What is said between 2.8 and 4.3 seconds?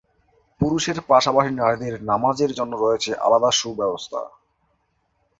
রয়েছে আলাদা সুব্যবস্থা।